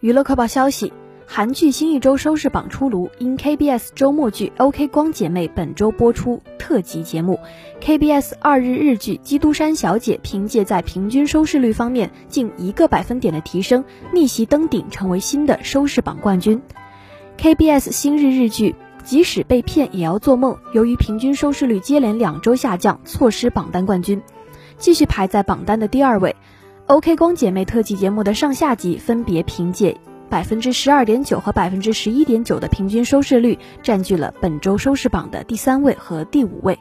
[0.00, 0.92] 娱乐快报消息：
[1.26, 7.40] 韩剧新一周收视榜出炉，因 KBS 周末剧《OK 光姐妹》本周播出特辑节目
[7.80, 13.82] ，KBS 二日日剧《基督山小姐》凭借在平均收视率方面近一个百分点的提升，
[14.12, 16.60] 逆袭登顶，成为新的收视榜冠军。
[17.38, 18.72] KBS 新日日剧
[19.02, 24.20] 《即使被骗也要做梦》，由于平均收视率接连两周下降，错失榜单冠军，
[24.76, 26.36] 继续排在榜单的第二位。
[26.88, 29.98] OK 光姐妹特辑节目的上下集分别凭借
[30.30, 36.78] 百分之十二点九和百分之十一点九的平均收视率，占据了本周收视榜的第三位和第五位。